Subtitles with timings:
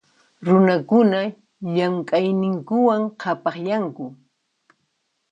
[0.45, 1.19] Runakuna
[1.73, 4.05] llamk'ayninkuwan qhapaqyanku.